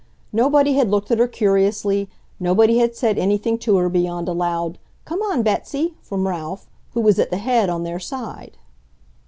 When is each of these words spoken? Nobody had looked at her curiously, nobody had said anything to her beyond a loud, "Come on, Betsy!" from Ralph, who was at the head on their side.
Nobody 0.33 0.73
had 0.73 0.89
looked 0.89 1.11
at 1.11 1.19
her 1.19 1.27
curiously, 1.27 2.09
nobody 2.39 2.79
had 2.79 2.95
said 2.95 3.19
anything 3.19 3.59
to 3.59 3.77
her 3.77 3.87
beyond 3.87 4.27
a 4.27 4.31
loud, 4.33 4.79
"Come 5.05 5.21
on, 5.21 5.43
Betsy!" 5.43 5.93
from 6.01 6.27
Ralph, 6.27 6.67
who 6.95 7.01
was 7.01 7.19
at 7.19 7.29
the 7.29 7.37
head 7.37 7.69
on 7.69 7.83
their 7.83 7.99
side. 7.99 8.57